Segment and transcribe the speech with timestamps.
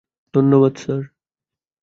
[0.33, 1.01] ধন্যবাদ স্যার।